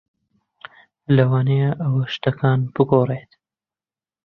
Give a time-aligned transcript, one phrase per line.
[1.15, 3.31] لەوانەیە ئەوە شتەکان بگۆڕێت.